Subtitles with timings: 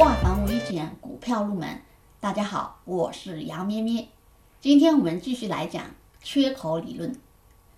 [0.00, 1.82] 化繁为简股票入门。
[2.20, 4.08] 大家好，我是杨咩咩。
[4.58, 7.14] 今天我们继续来讲缺口理论。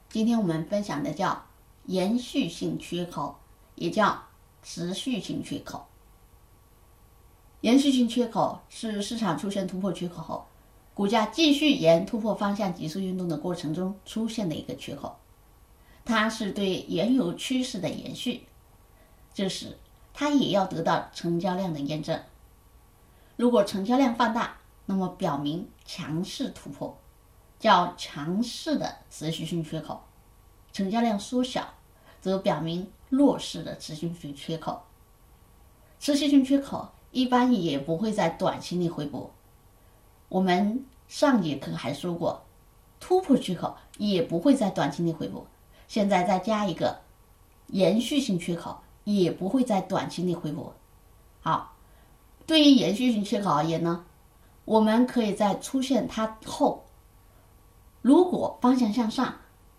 [0.09, 1.46] 今天我们分享的叫
[1.87, 3.34] 延续性缺口，
[3.74, 4.23] 也叫
[4.62, 5.84] 持续性缺口。
[7.61, 10.46] 延续性缺口是市场出现突破缺口后，
[10.95, 15.16] 股价继续沿突破方向急速运动的过程中出现的一个缺口。
[16.05, 18.42] 它是对原有趋势的延续，
[19.34, 19.77] 这时
[20.23, 22.23] 它也要得到成交量的验证。
[23.35, 26.97] 如果成交量放大，那么表明强势突破，
[27.59, 29.97] 叫强势的持续性缺口；
[30.73, 31.75] 成交量缩小，
[32.21, 34.85] 则表明弱势的持续性缺口。
[35.98, 39.33] 持续性缺口一般也不会在短期内回补。
[40.29, 42.45] 我们上节课还说过，
[43.01, 45.48] 突破缺口也不会在短期内回补。
[45.89, 47.01] 现在再加一个
[47.67, 50.72] 延续性缺口，也不会在短期内回补。
[51.41, 51.75] 好，
[52.47, 54.05] 对于延续性缺口而言呢，
[54.64, 56.84] 我们可以在出现它后，
[58.00, 59.34] 如果方向向上，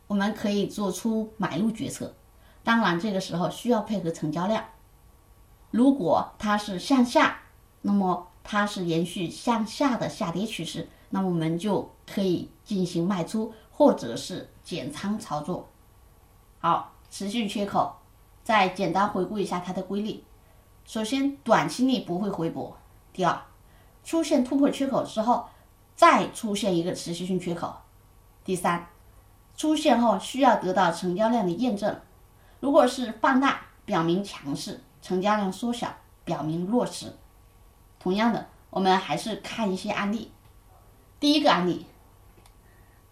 [0.07, 2.16] 我们可以做出买入决策。
[2.63, 4.63] 当然，这个时候需要配合成交量。
[5.71, 7.39] 如果它是向下，
[7.81, 15.67] 那么它是延续向下的下跌趋势，那么我们就可以进行卖出或者是减仓操作。
[16.59, 17.94] 好，持续缺口，
[18.44, 20.23] 再简单回顾一下它的规律。
[20.86, 22.73] 首先，短期内不会回补。
[23.13, 23.41] 第二，
[24.03, 25.47] 出现突破缺口之后，
[25.95, 27.73] 再出现一个持续性缺口。
[28.44, 28.88] 第三，
[29.55, 32.00] 出现后需要得到成交量的验证。
[32.59, 37.16] 如果是放大，表明强势；成交量缩小，表明弱势。
[38.00, 40.31] 同样的，我们还是看一些案例。
[41.19, 41.85] 第一个案例，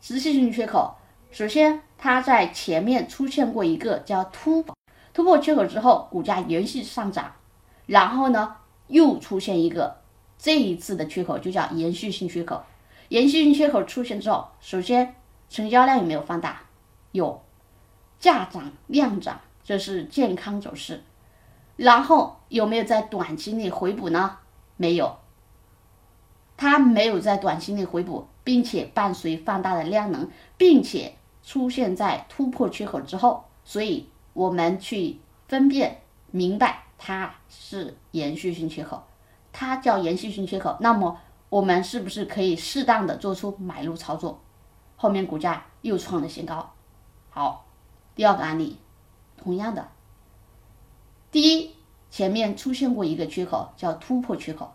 [0.02, 0.96] 持续性缺口。
[1.32, 4.76] 首先，它在前面出现过一个叫突破
[5.14, 7.34] 突破缺口之后，股价延续上涨，
[7.86, 8.56] 然后呢
[8.88, 9.98] 又出现一个
[10.38, 12.64] 这一次的缺口就叫延续性缺口。
[13.10, 15.16] 延续性缺口出现之后，首先
[15.50, 16.62] 成交量有没有放大？
[17.12, 17.42] 有，
[18.20, 21.04] 价涨量涨，这是健康走势。
[21.76, 24.38] 然后有没有在短期内回补呢？
[24.78, 25.18] 没有，
[26.56, 31.16] 它没有在短期内回补，并且伴随放大的量能，并且。
[31.44, 39.04] 出现在突破缺口之后，所以我们去分辨明白它是延续性缺口，
[39.52, 40.78] 它叫延续性缺口。
[40.80, 41.20] 那么
[41.50, 44.40] 我们是不是可以适当的做出买入操作？
[44.96, 46.72] 后面股价又创了新高。
[47.30, 47.66] 好，
[48.14, 48.78] 第二个案例，
[49.36, 49.90] 同样的，
[51.32, 51.76] 第一
[52.10, 54.74] 前面出现过一个缺口叫突破缺口，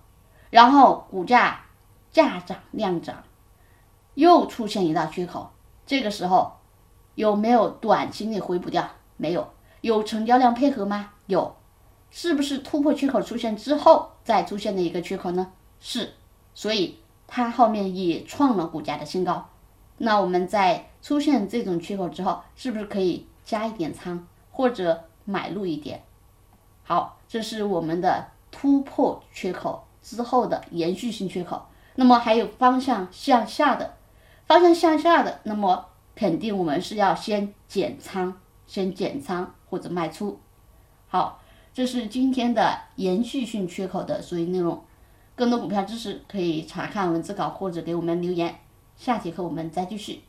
[0.50, 1.66] 然后股价
[2.10, 3.22] 价涨量涨，
[4.14, 5.50] 又出现一道缺口。
[5.86, 6.56] 这个时候
[7.14, 8.90] 有没有短期内回补掉？
[9.16, 9.49] 没有，
[9.81, 11.10] 有成交量配合吗？
[11.27, 11.56] 有，
[12.10, 15.53] 是不是突破缺口出现之后再出现的一个缺口呢？
[15.81, 16.15] 是，
[16.54, 19.49] 所以它后面也创了股价的新高。
[19.99, 26.03] 那我们在出现这种缺口之后，是不是可以加一点仓或者买入一点？
[26.84, 31.66] 好，这是我们的突破缺口之后的延续性缺口。
[31.94, 33.94] 那么还有方向向下的。
[34.47, 38.33] 方向向下的，那么肯定我们是要先减仓，
[38.66, 40.38] 先减仓或者卖出。
[41.09, 41.41] 好，
[41.72, 44.82] 这是今天的延续性缺口的所有内容。
[45.34, 48.59] 更多股票知识可以查看文字稿或者给我们留言。
[48.97, 50.22] 下节课我们再继续。